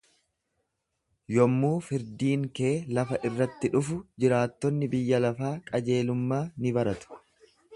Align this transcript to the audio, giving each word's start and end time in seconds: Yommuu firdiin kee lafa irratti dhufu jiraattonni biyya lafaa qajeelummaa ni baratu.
Yommuu 1.33 1.73
firdiin 1.89 2.47
kee 2.59 2.71
lafa 2.99 3.19
irratti 3.29 3.71
dhufu 3.75 3.99
jiraattonni 4.25 4.91
biyya 4.95 5.23
lafaa 5.27 5.55
qajeelummaa 5.71 6.45
ni 6.65 6.75
baratu. 6.81 7.23